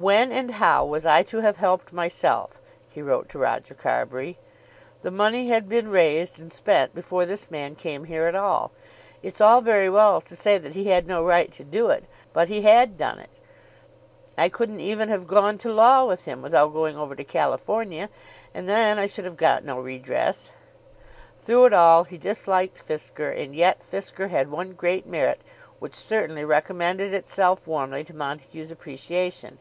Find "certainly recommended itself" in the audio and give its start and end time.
25.96-27.66